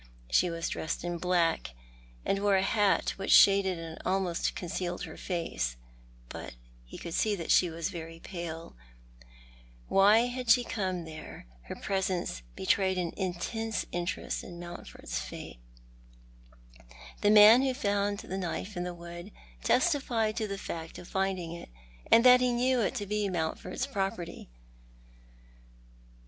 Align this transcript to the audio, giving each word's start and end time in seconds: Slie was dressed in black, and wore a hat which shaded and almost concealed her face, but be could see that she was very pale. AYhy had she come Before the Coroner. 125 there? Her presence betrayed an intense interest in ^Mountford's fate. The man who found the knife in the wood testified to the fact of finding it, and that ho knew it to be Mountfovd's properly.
Slie 0.31 0.49
was 0.49 0.67
dressed 0.69 1.03
in 1.03 1.19
black, 1.19 1.75
and 2.25 2.39
wore 2.41 2.55
a 2.55 2.63
hat 2.63 3.11
which 3.17 3.29
shaded 3.29 3.77
and 3.77 3.99
almost 4.03 4.55
concealed 4.55 5.03
her 5.03 5.15
face, 5.15 5.77
but 6.27 6.55
be 6.89 6.97
could 6.97 7.13
see 7.13 7.35
that 7.35 7.51
she 7.51 7.69
was 7.69 7.91
very 7.91 8.19
pale. 8.19 8.75
AYhy 9.91 10.31
had 10.33 10.49
she 10.49 10.63
come 10.63 11.03
Before 11.03 11.03
the 11.03 11.11
Coroner. 11.21 11.45
125 11.67 11.67
there? 11.67 11.75
Her 11.75 11.83
presence 11.83 12.41
betrayed 12.55 12.97
an 12.97 13.13
intense 13.15 13.85
interest 13.91 14.43
in 14.43 14.59
^Mountford's 14.59 15.19
fate. 15.19 15.59
The 17.21 17.29
man 17.29 17.61
who 17.61 17.75
found 17.75 18.17
the 18.21 18.39
knife 18.39 18.75
in 18.75 18.83
the 18.83 18.95
wood 18.95 19.31
testified 19.63 20.35
to 20.37 20.47
the 20.47 20.57
fact 20.57 20.97
of 20.97 21.07
finding 21.07 21.51
it, 21.51 21.69
and 22.11 22.23
that 22.23 22.41
ho 22.41 22.51
knew 22.51 22.81
it 22.81 22.95
to 22.95 23.05
be 23.05 23.29
Mountfovd's 23.29 23.85
properly. 23.85 24.49